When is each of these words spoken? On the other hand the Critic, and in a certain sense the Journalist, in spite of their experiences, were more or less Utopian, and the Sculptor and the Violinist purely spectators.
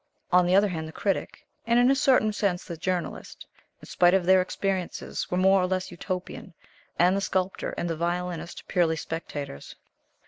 On 0.31 0.47
the 0.47 0.55
other 0.55 0.69
hand 0.69 0.87
the 0.87 0.91
Critic, 0.91 1.45
and 1.67 1.77
in 1.77 1.91
a 1.91 1.95
certain 1.95 2.33
sense 2.33 2.63
the 2.65 2.75
Journalist, 2.75 3.45
in 3.79 3.85
spite 3.87 4.15
of 4.15 4.25
their 4.25 4.41
experiences, 4.41 5.29
were 5.29 5.37
more 5.37 5.61
or 5.61 5.67
less 5.67 5.91
Utopian, 5.91 6.55
and 6.97 7.15
the 7.15 7.21
Sculptor 7.21 7.75
and 7.77 7.87
the 7.87 7.95
Violinist 7.95 8.67
purely 8.67 8.95
spectators. 8.95 9.75